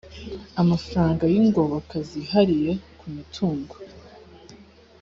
[0.61, 3.75] amafaranga y ingoboka zihariye ku mitungo